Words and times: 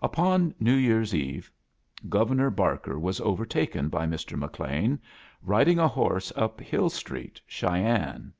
Upon 0.00 0.52
New 0.60 0.74
Year's 0.74 1.14
Eve 1.14 1.50
Governor 2.10 2.50
Bar 2.50 2.76
ker 2.76 2.98
was 2.98 3.22
overtaken 3.22 3.88
by 3.88 4.06
Mr. 4.06 4.36
McLean 4.38 5.00
riding 5.40 5.78
a 5.78 5.88
horse 5.88 6.30
up 6.36 6.60
Hill 6.60 6.90
Street, 6.90 7.40
Cheyenne. 7.46 8.34